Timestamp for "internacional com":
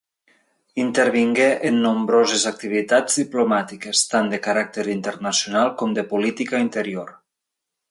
4.97-5.97